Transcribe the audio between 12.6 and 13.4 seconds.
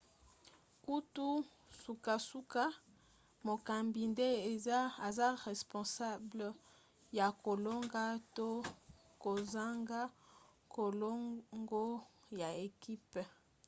ekipe